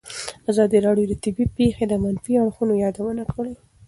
ازادي 0.51 0.77
راډیو 0.87 1.09
د 1.09 1.13
طبیعي 1.23 1.47
پېښې 1.57 1.85
د 1.87 1.93
منفي 2.03 2.33
اړخونو 2.43 2.73
یادونه 2.83 3.23
کړې. 3.33 3.53